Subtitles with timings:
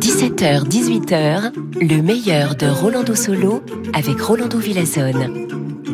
[0.00, 3.62] 17h, 18h, le meilleur de Rolando Solo
[3.92, 5.46] avec Rolando Villazone.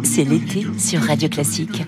[0.05, 1.83] C'est l'été sur Radio Classique.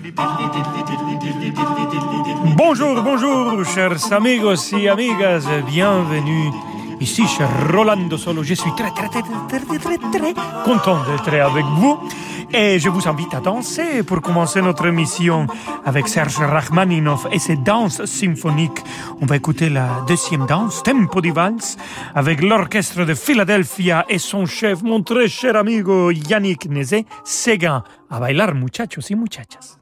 [2.57, 6.51] Bonjour, bonjour, chers amigos et amigas, bienvenue
[6.99, 8.43] ici chez Rolando Solo.
[8.43, 10.33] Je suis très, très, très, très, très, très, très
[10.63, 11.99] content d'être avec vous.
[12.53, 15.47] Et je vous invite à danser pour commencer notre émission
[15.85, 18.81] avec Serge Rachmaninov et ses danses symphoniques.
[19.19, 21.75] On va écouter la deuxième danse, Tempo di Vals,
[22.15, 27.83] avec l'orchestre de Philadelphia et son chef, mon très cher amigo Yannick Nézé-Séguin.
[28.09, 29.77] A bailar, muchachos y muchachas.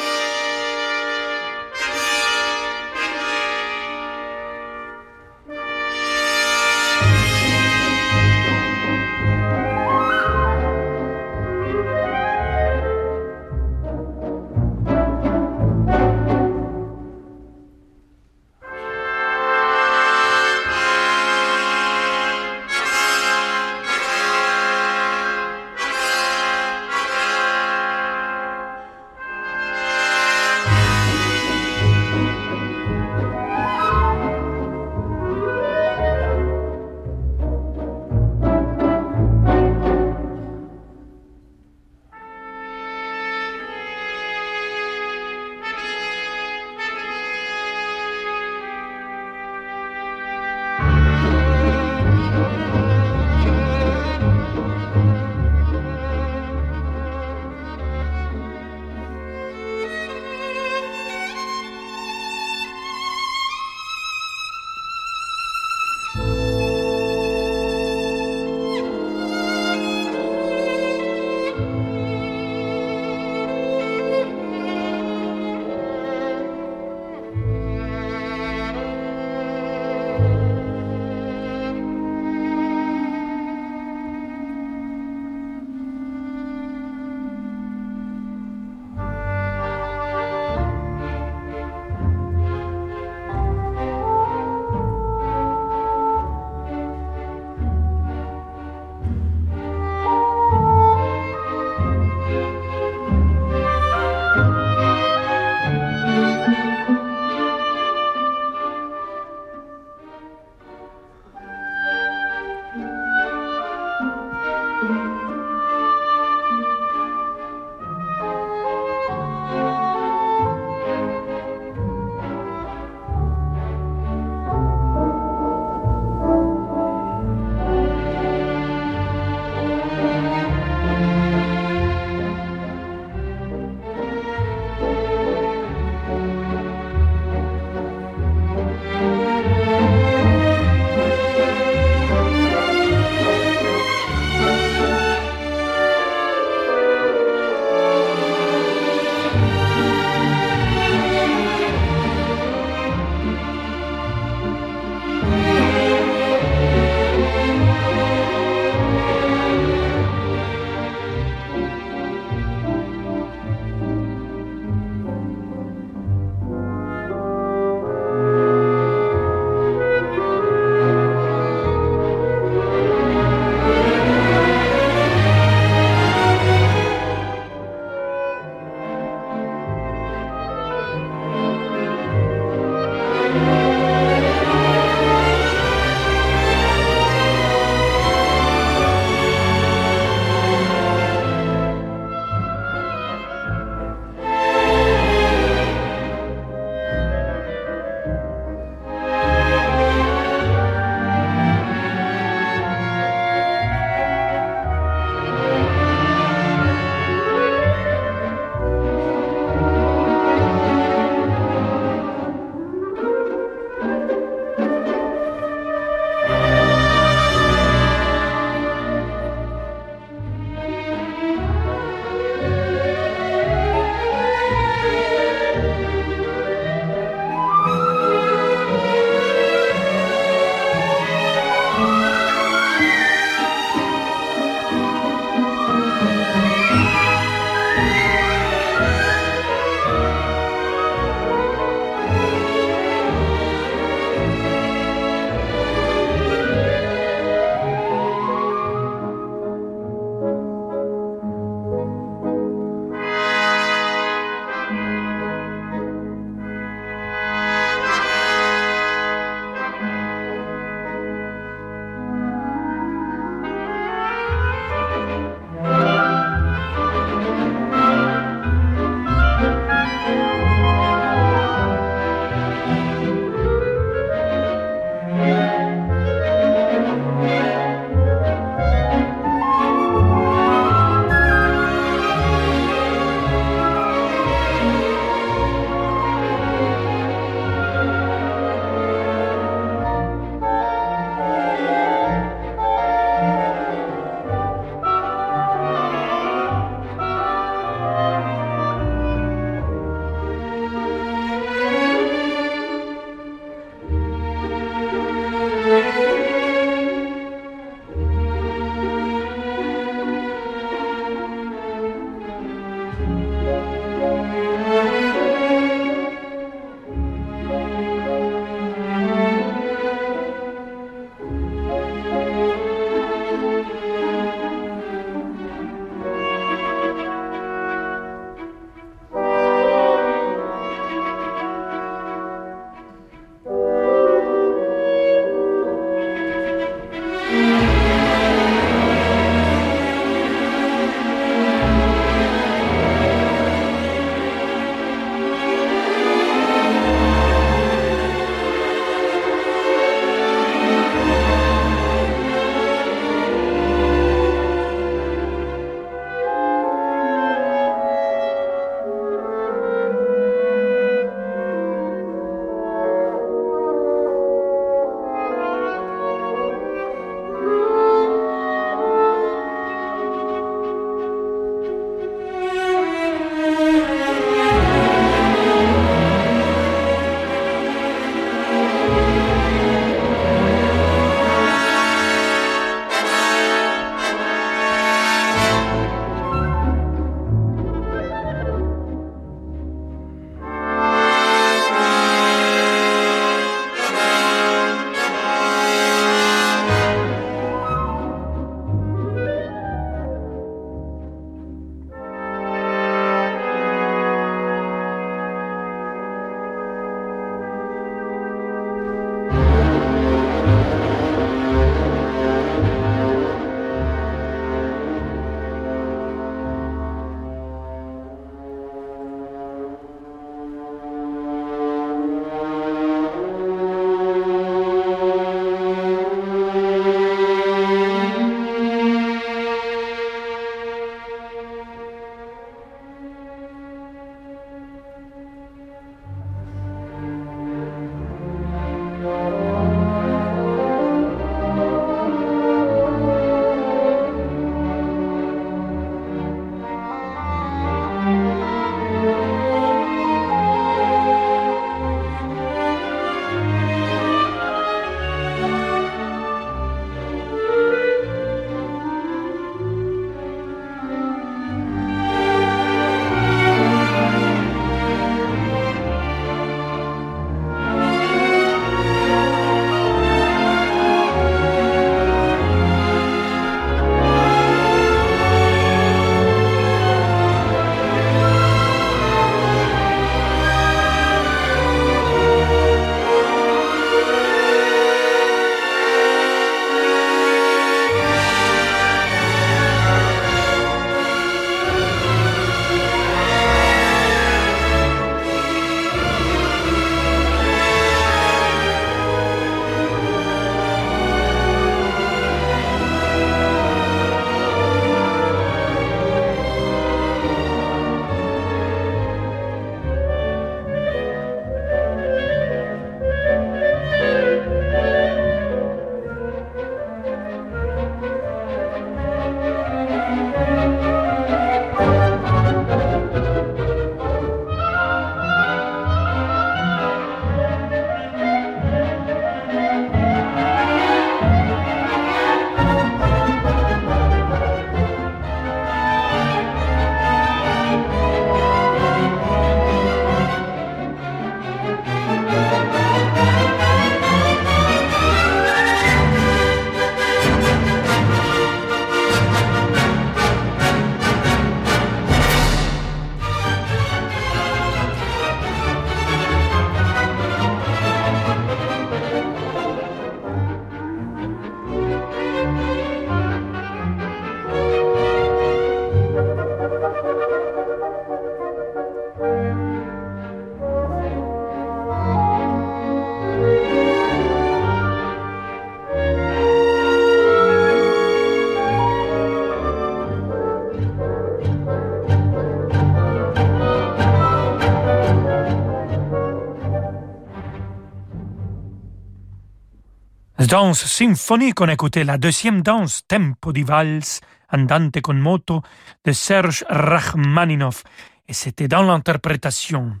[590.58, 594.18] Danse symphonique, on a écouté la deuxième danse, Tempo di Vals,
[594.50, 595.62] Andante con moto,
[596.04, 597.84] de Serge Rachmaninoff.
[598.26, 600.00] Et c'était dans l'interprétation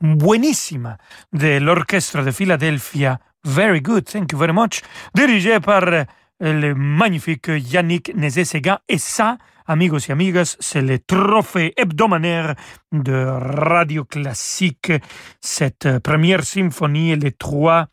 [0.00, 0.98] buenissima
[1.32, 3.20] de l'orchestre de Philadelphia.
[3.44, 4.82] Very good, thank you very much.
[5.14, 6.04] Dirigé par euh,
[6.40, 8.80] le magnifique Yannick Nézé-Séguin.
[8.88, 12.56] Et ça, amigos et amigas, c'est le trophée hebdomadaire
[12.90, 14.92] de Radio Classique.
[15.40, 17.86] Cette première symphonie les trois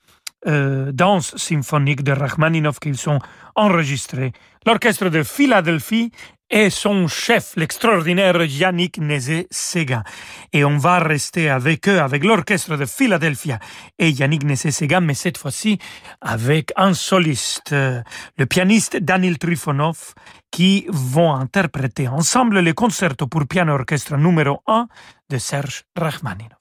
[0.47, 3.19] euh, danses symphoniques de Rachmaninoff qu'ils sont
[3.55, 4.31] enregistrées.
[4.65, 6.11] L'orchestre de Philadelphie
[6.49, 10.03] et son chef, l'extraordinaire Yannick Nézé-Séguin.
[10.53, 13.59] Et on va rester avec eux, avec l'orchestre de Philadelphia
[13.99, 15.77] et Yannick Nézé-Séguin, mais cette fois-ci
[16.21, 20.13] avec un soliste, le pianiste Daniel Trifonov,
[20.51, 24.87] qui vont interpréter ensemble le concerto pour piano orchestre numéro 1
[25.29, 26.58] de Serge Rachmaninoff.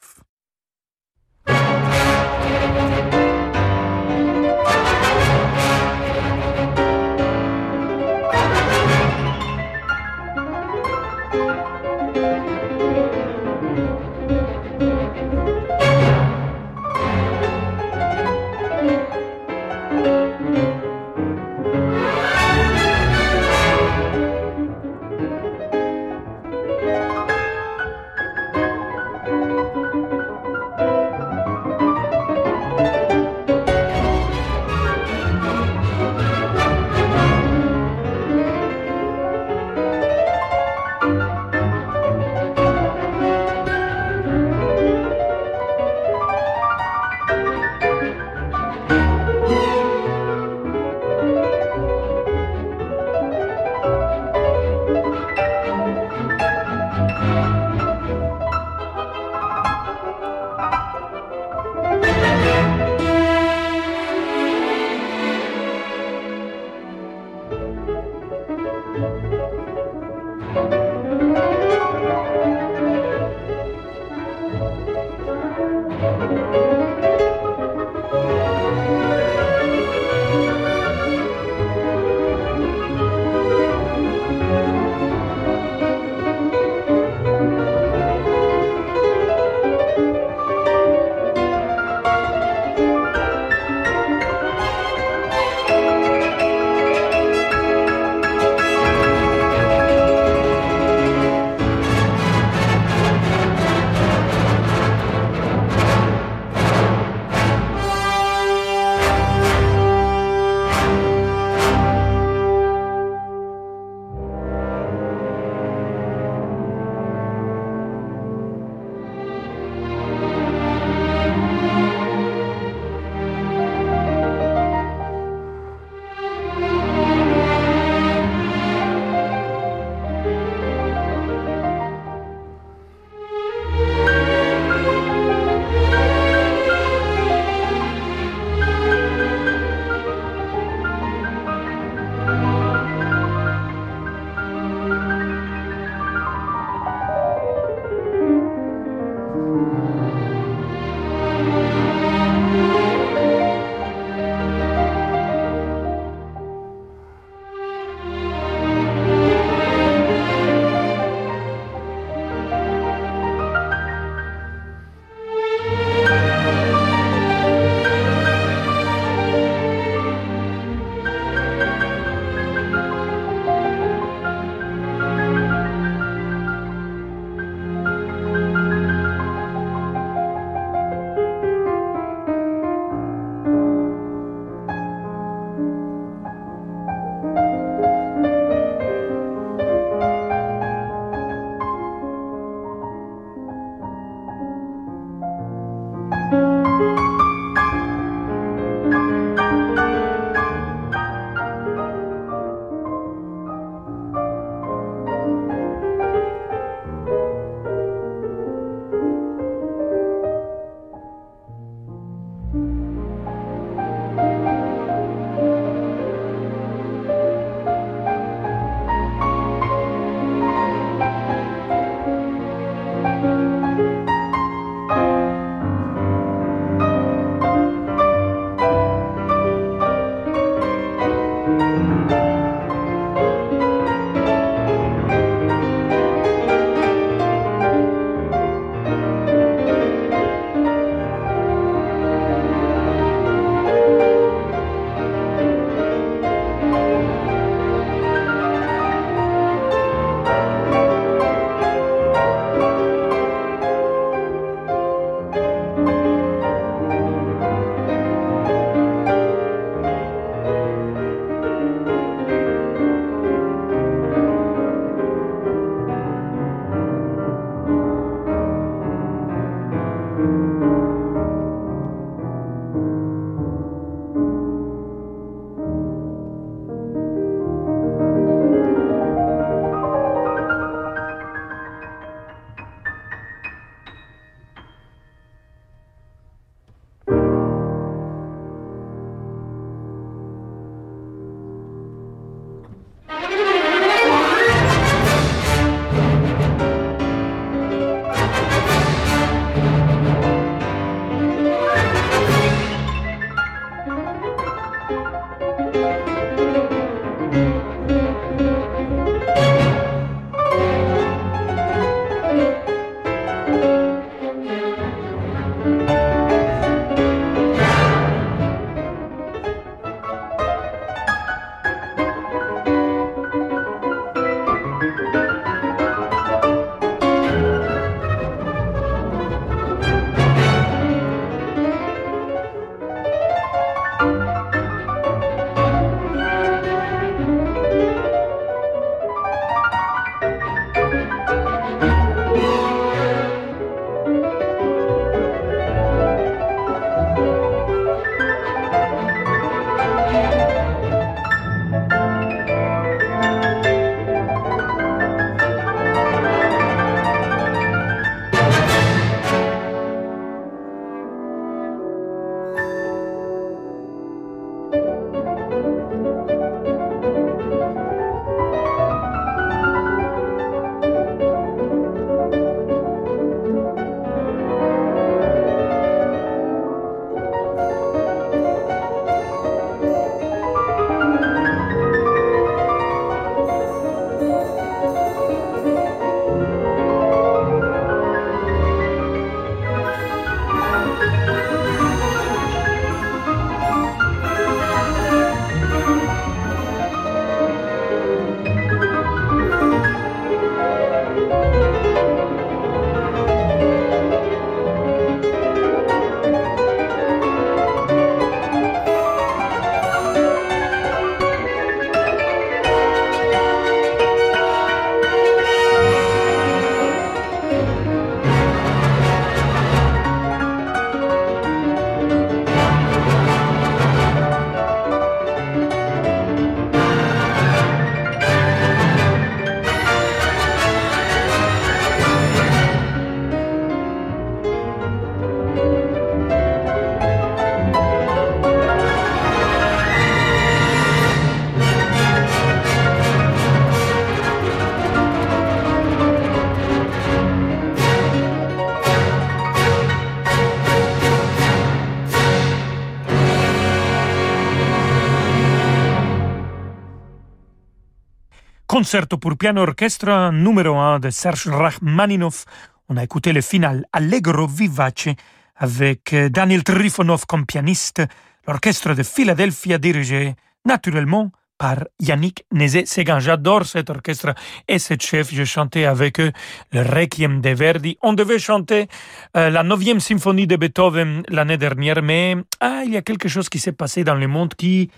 [458.89, 462.47] Concerto pour piano orchestre numéro 1 de Serge Rachmaninoff.
[462.89, 465.11] On a écouté le final Allegro vivace
[465.57, 468.03] avec euh, Daniel Trifonov comme pianiste,
[468.47, 473.19] l'orchestre de Philadelphia dirigé naturellement par Yannick Nézet-Séguin.
[473.19, 474.35] J'adore cet orchestre
[474.69, 475.35] et cet chef.
[475.35, 476.33] Je chantais avec eux
[476.73, 477.99] le Requiem de Verdi.
[478.03, 478.89] On devait chanter
[479.37, 483.49] euh, la neuvième symphonie de Beethoven l'année dernière, mais ah, il y a quelque chose
[483.49, 484.91] qui s'est passé dans le monde qui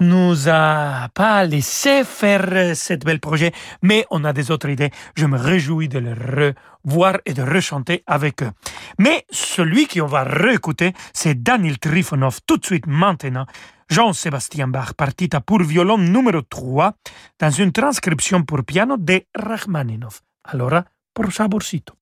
[0.00, 4.90] nous a pas laissé faire cet bel projet, mais on a des autres idées.
[5.16, 6.14] Je me réjouis de le
[6.84, 8.50] revoir et de rechanter avec eux.
[8.98, 13.46] Mais celui qu'on va réécouter, c'est Daniel Trifonov tout de suite maintenant.
[13.88, 16.94] Jean-Sébastien Bach, partita pour violon numéro 3,
[17.38, 20.22] dans une transcription pour piano de Rachmaninoff.
[20.44, 21.94] Allora, por saborcito.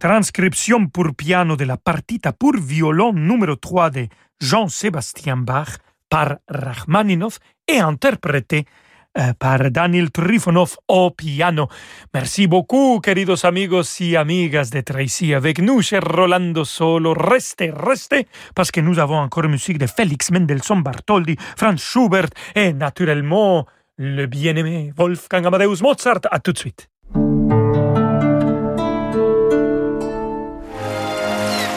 [0.00, 4.08] Transcription pour piano de la partita pour violon numéro 3 de
[4.40, 5.76] Jean-Sébastien Bach
[6.08, 8.64] par Rachmaninoff et interprété
[9.18, 11.68] euh, par Daniel Trifonov au piano.
[12.14, 17.12] Merci beaucoup, queridos amigos y amigas d'être ici avec nous, cher Rolando Solo.
[17.12, 22.72] Restez, restez, parce que nous avons encore musique de Félix Mendelssohn Bartholdi, Franz Schubert et
[22.72, 23.66] naturellement
[23.98, 26.20] le bien-aimé Wolfgang Amadeus Mozart.
[26.30, 26.88] À tout de suite.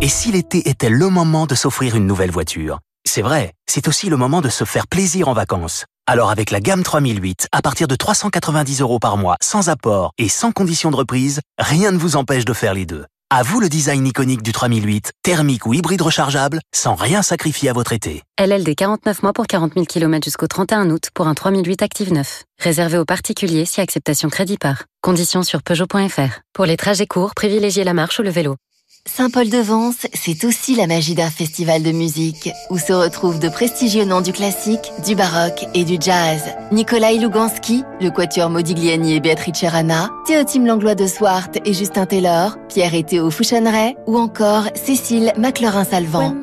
[0.00, 2.78] Et si l'été était le moment de s'offrir une nouvelle voiture?
[3.06, 5.84] C'est vrai, c'est aussi le moment de se faire plaisir en vacances.
[6.06, 10.30] Alors avec la gamme 3008, à partir de 390 euros par mois, sans apport et
[10.30, 13.04] sans condition de reprise, rien ne vous empêche de faire les deux.
[13.30, 17.74] À vous le design iconique du 3008, thermique ou hybride rechargeable, sans rien sacrifier à
[17.74, 18.22] votre été.
[18.40, 22.44] LLD 49 mois pour 40 000 km jusqu'au 31 août pour un 3008 Active 9.
[22.58, 24.84] Réservé aux particuliers si acceptation crédit par.
[25.02, 26.40] Conditions sur Peugeot.fr.
[26.54, 28.56] Pour les trajets courts, privilégiez la marche ou le vélo.
[29.06, 34.20] Saint-Paul-de-Vence, c'est aussi la magie d'un festival de musique, où se retrouvent de prestigieux noms
[34.20, 36.42] du classique, du baroque et du jazz.
[36.72, 42.56] Nikolai Lugansky, le quatuor Modigliani et Beatrice Rana, Théotime Langlois de Swart et Justin Taylor,
[42.68, 46.34] Pierre et Théo Fouchonneret, ou encore Cécile McLaurin-Salvant.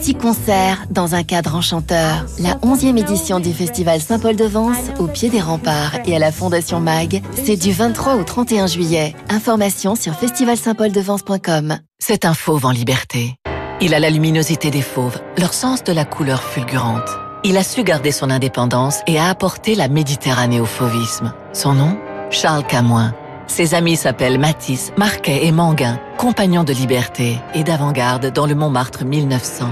[0.00, 2.26] Six concerts dans un cadre enchanteur.
[2.38, 7.22] La onzième édition du festival Saint-Paul-de-Vence, au pied des remparts et à la Fondation MAG,
[7.44, 9.14] c'est du 23 au 31 juillet.
[9.28, 11.78] Information sur festivalsaintpauldevence.com.
[11.98, 13.34] C'est un fauve en liberté.
[13.80, 17.08] Il a la luminosité des fauves, leur sens de la couleur fulgurante.
[17.42, 21.34] Il a su garder son indépendance et a apporté la Méditerranée au fauvisme.
[21.52, 21.98] Son nom?
[22.30, 23.14] Charles Camoin.
[23.46, 29.04] Ses amis s'appellent Matisse, Marquet et Manguin, compagnons de liberté et d'avant-garde dans le Montmartre
[29.04, 29.66] 1900.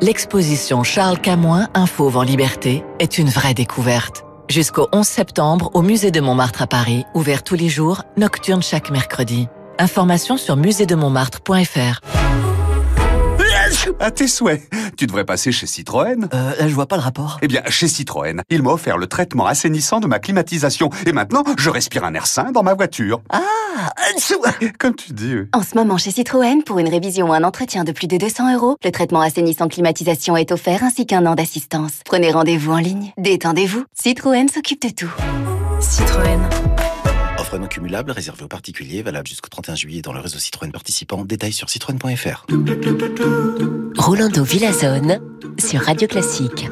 [0.00, 4.24] L'exposition Charles Camoin, un fauve en liberté, est une vraie découverte.
[4.48, 8.90] Jusqu'au 11 septembre au musée de Montmartre à Paris, ouvert tous les jours, nocturne chaque
[8.90, 9.48] mercredi.
[9.78, 12.53] Information sur muséedemontmartre.fr.
[14.00, 14.62] À tes souhaits.
[14.96, 16.28] Tu devrais passer chez Citroën.
[16.32, 17.38] Euh, là, je vois pas le rapport.
[17.42, 20.90] Eh bien, chez Citroën, ils m'ont offert le traitement assainissant de ma climatisation.
[21.06, 23.20] Et maintenant, je respire un air sain dans ma voiture.
[23.30, 23.40] Ah,
[24.78, 25.34] Comme tu dis.
[25.52, 28.54] En ce moment chez Citroën, pour une révision ou un entretien de plus de 200
[28.54, 32.00] euros, le traitement assainissant climatisation est offert ainsi qu'un an d'assistance.
[32.04, 33.12] Prenez rendez-vous en ligne.
[33.18, 33.84] Détendez-vous.
[33.94, 35.12] Citroën s'occupe de tout.
[35.80, 36.40] Citroën.
[37.54, 41.24] Offre non cumulable réservée aux particuliers, valable jusqu'au 31 juillet dans le réseau Citroën participant.
[41.24, 42.46] Détails sur citroën.fr.
[43.96, 45.20] Rolando Villazone
[45.58, 46.66] sur Radio Classique.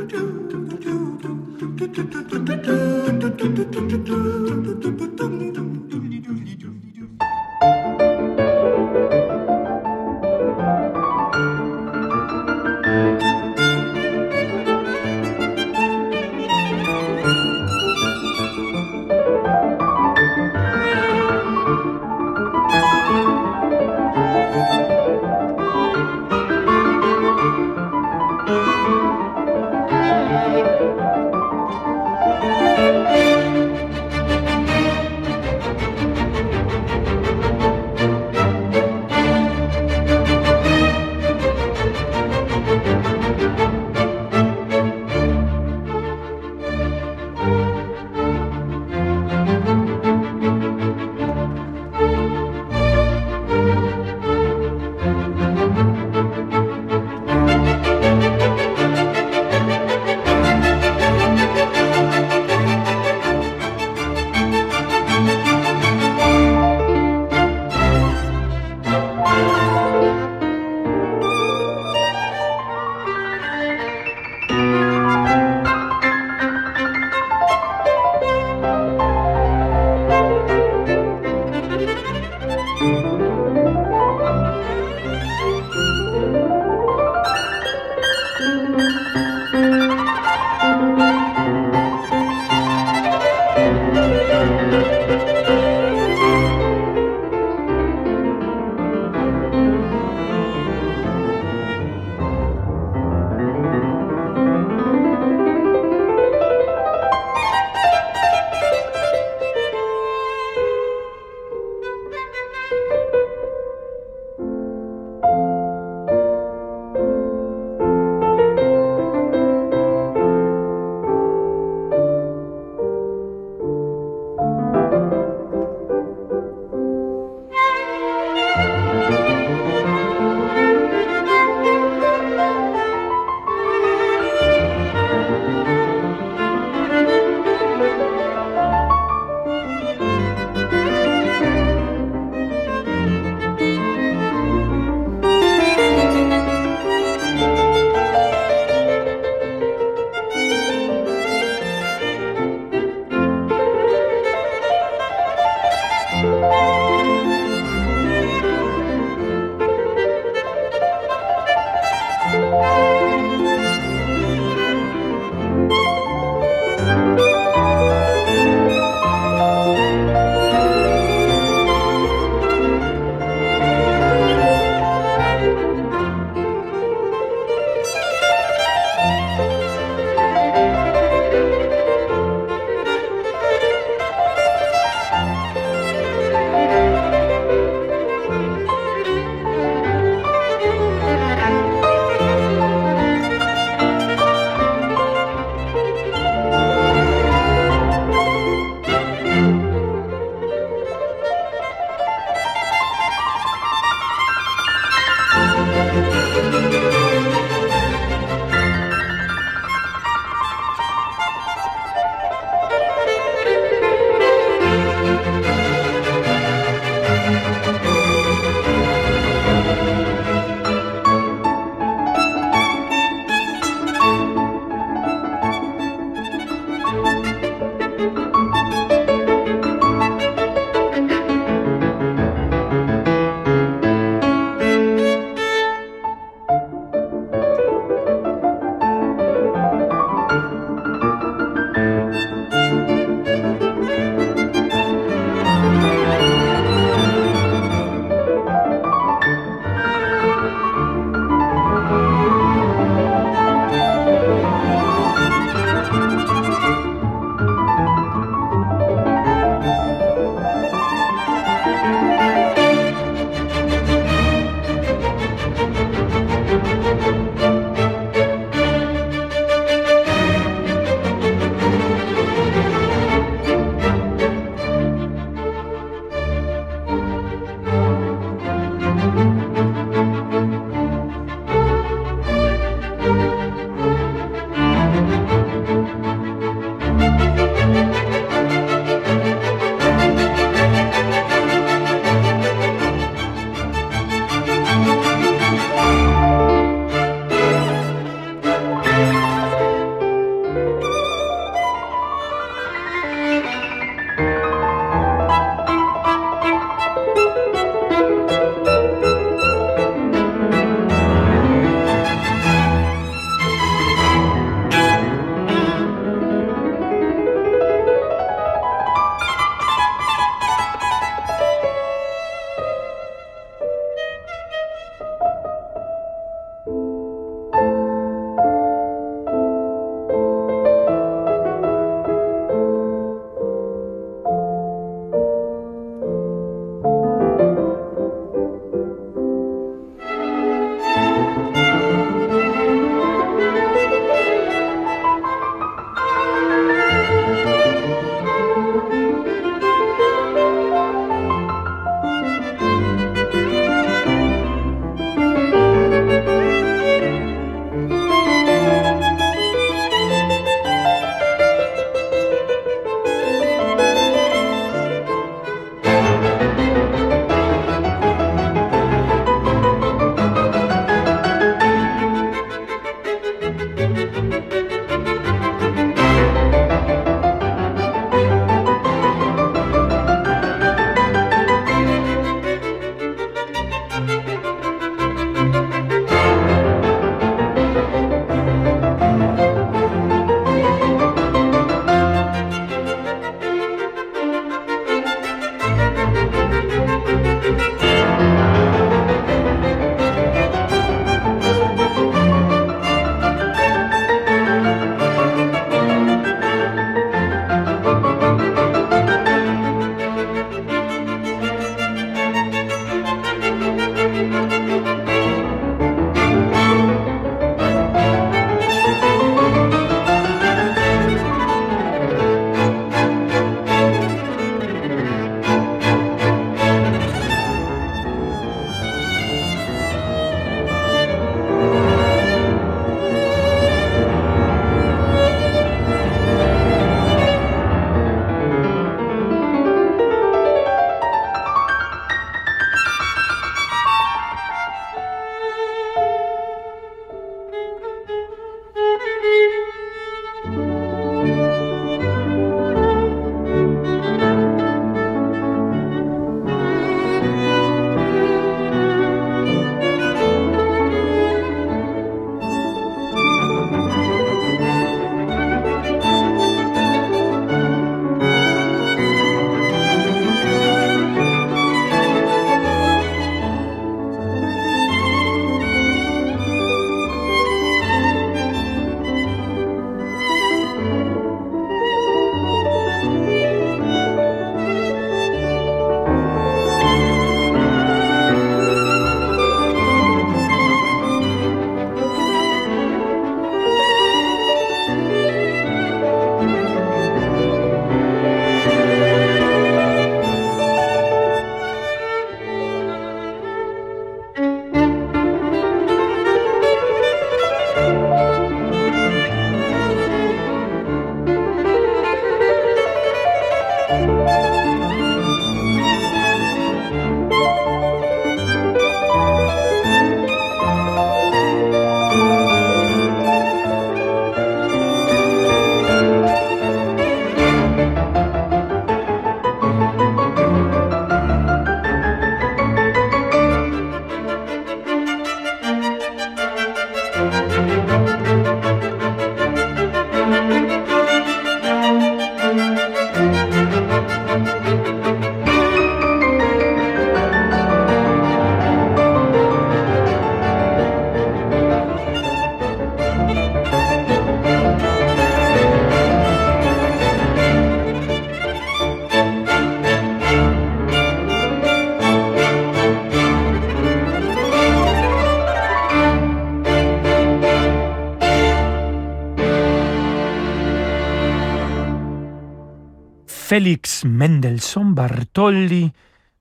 [573.52, 575.92] Félix Mendelssohn Bartholdi,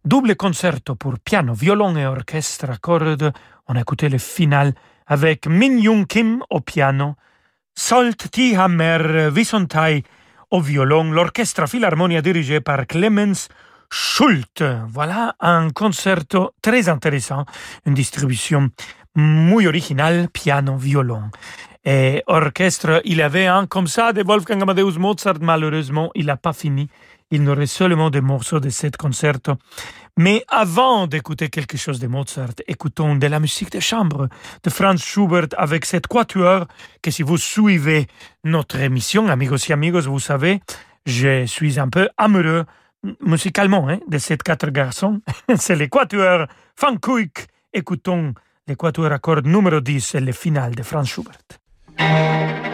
[0.05, 3.34] double concerto pour piano, violon et orchestre à cordes.
[3.68, 4.74] On a écouté le final
[5.07, 7.16] avec Min Young Kim au piano,
[7.76, 8.55] Solt T.
[8.55, 10.05] Hammer Visontai
[10.51, 13.49] au violon, l'orchestre Philharmonia dirigé par Clemens
[13.89, 14.64] Schult.
[14.88, 17.43] Voilà un concerto très intéressant,
[17.86, 18.70] une distribution
[19.18, 21.30] muy originale, piano, violon.
[21.84, 26.54] Et orchestre, il avait un comme ça de Wolfgang Amadeus Mozart, malheureusement, il n'a pas
[26.54, 26.88] fini.
[27.32, 29.54] Il n'aurait seulement des morceaux de ce concerto.
[30.18, 34.28] Mais avant d'écouter quelque chose de Mozart, écoutons de la musique de chambre
[34.64, 36.68] de Franz Schubert avec cette quatuor
[37.02, 38.08] que si vous suivez
[38.44, 40.62] notre émission, amigos et amigos, vous savez,
[41.06, 42.66] je suis un peu amoureux
[43.22, 45.22] musicalement hein, de ces quatre garçons.
[45.56, 47.48] C'est l'équateur Fankuik.
[47.74, 48.34] Écoutons
[48.68, 51.61] l'équateur accord numéro 10 et le final de Franz Schubert.
[52.02, 52.70] Música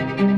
[0.00, 0.29] Quatuor à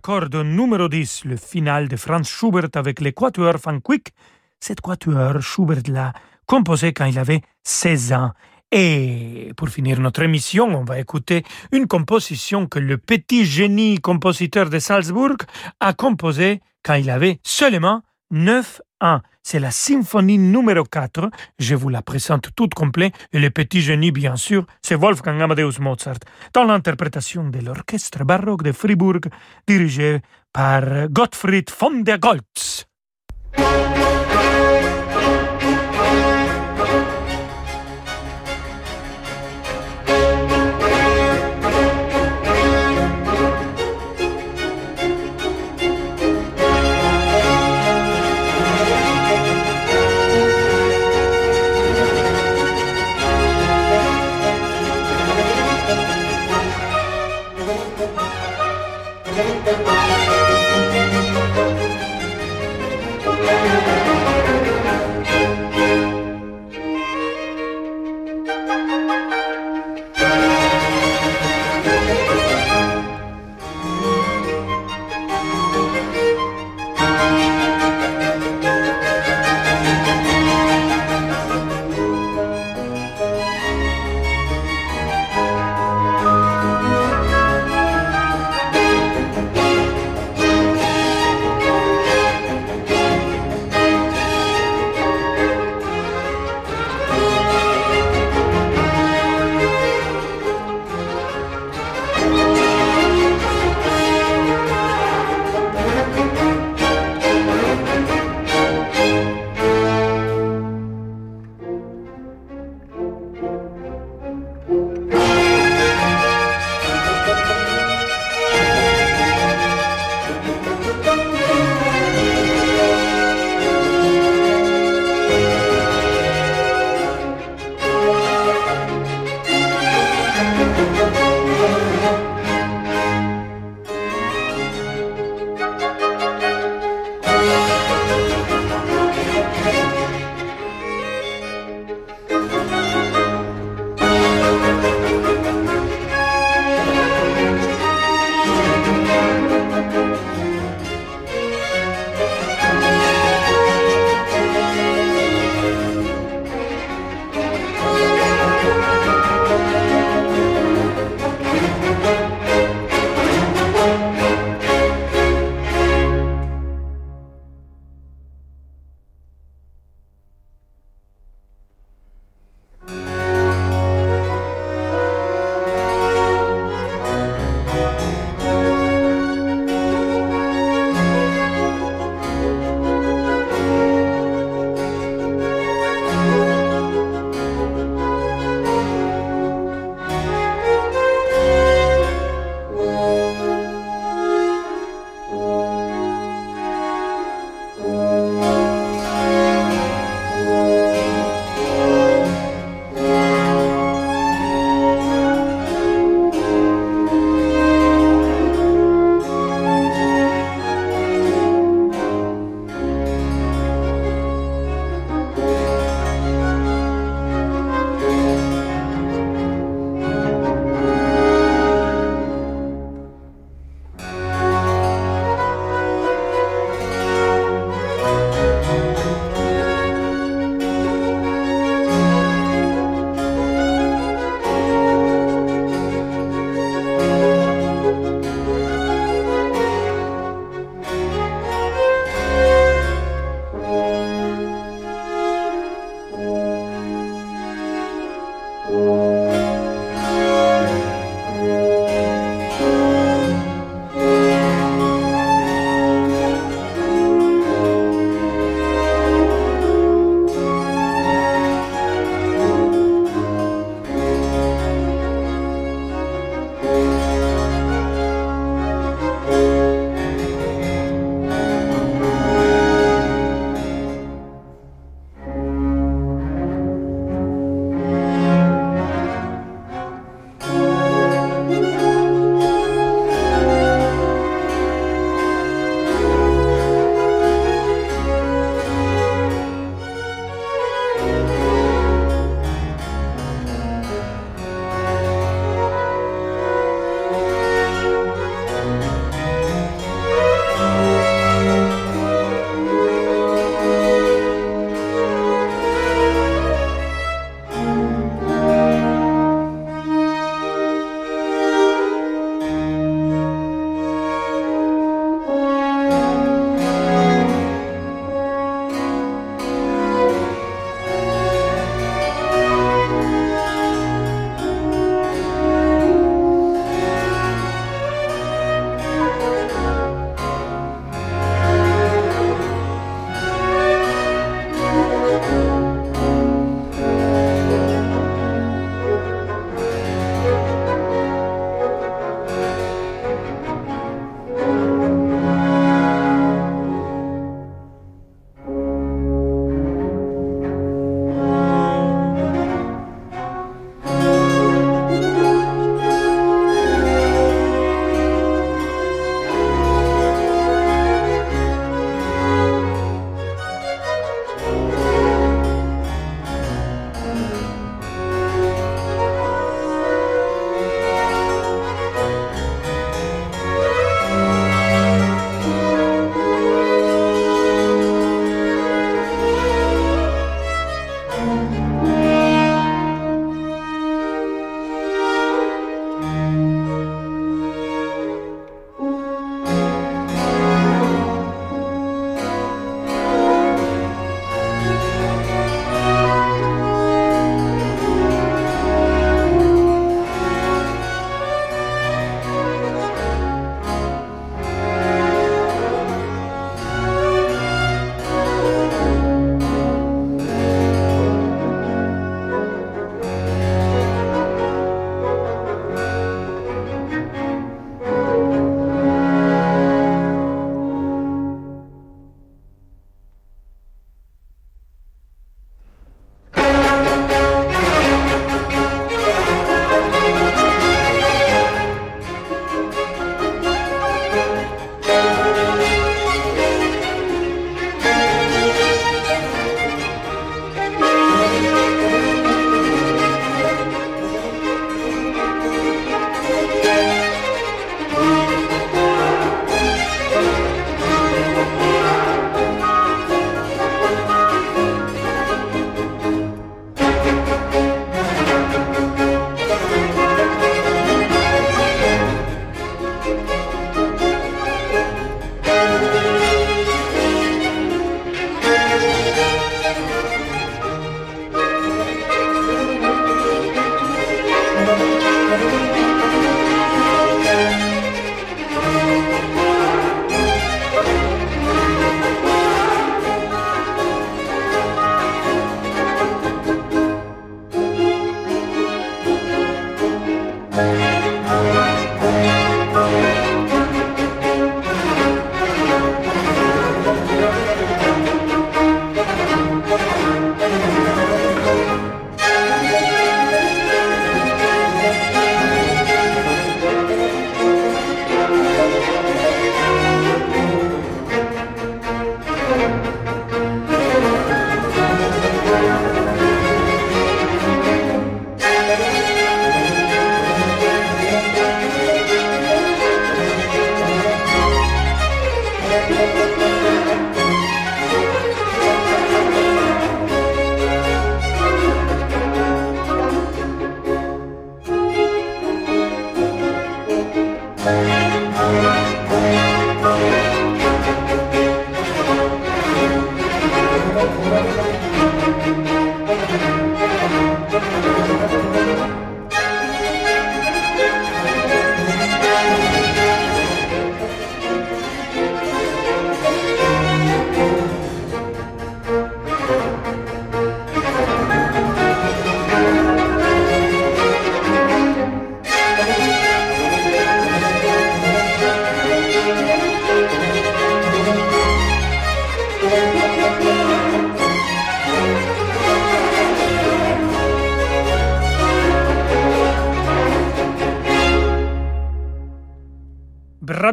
[0.00, 4.12] cordes numéro 10, le final de Franz Schubert avec les Quatuors Quick.
[4.58, 6.12] Cette Quatuor, Schubert l'a
[6.46, 8.32] composé quand il avait 16 ans.
[8.72, 14.70] Et pour finir notre émission, on va écouter une composition que le petit génie compositeur
[14.70, 15.36] de Salzbourg
[15.80, 19.20] a composée quand il avait seulement 9 ans.
[19.42, 21.30] C'est la symphonie numéro 4.
[21.58, 23.14] Je vous la présente toute complète.
[23.32, 26.18] Et le petit génie, bien sûr, c'est Wolfgang Amadeus Mozart,
[26.52, 29.20] dans l'interprétation de l'orchestre baroque de Fribourg,
[29.66, 30.20] dirigé
[30.52, 32.86] par Gottfried von der Goltz.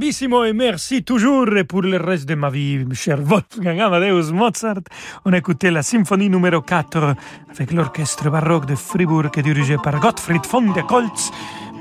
[0.07, 4.79] Bravissimo et merci toujours pour le reste de ma vie, cher Wolfgang Amadeus Mozart.
[5.25, 7.13] On a écouté la symphonie numéro 4
[7.49, 11.29] avec l'orchestre baroque de Fribourg dirigé par Gottfried von der Koltz.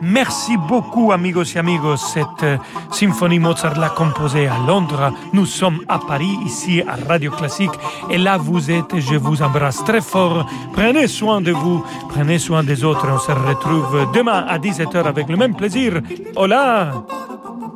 [0.03, 1.99] Merci beaucoup, amigos et amigos.
[1.99, 2.57] Cette euh,
[2.91, 5.13] symphonie Mozart l'a composée à Londres.
[5.33, 7.79] Nous sommes à Paris, ici à Radio Classique.
[8.11, 8.99] Et là, vous êtes.
[8.99, 10.51] Je vous embrasse très fort.
[10.73, 11.85] Prenez soin de vous.
[12.09, 13.07] Prenez soin des autres.
[13.09, 16.03] On se retrouve demain à 17h avec le même plaisir.
[16.35, 16.93] Hola!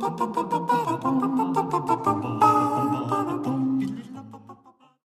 [0.01, 0.60] 啪啪啪啪啪。